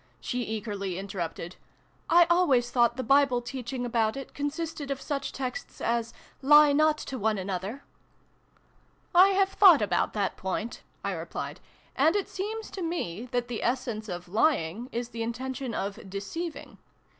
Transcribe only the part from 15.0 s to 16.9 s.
the intention of deceiving.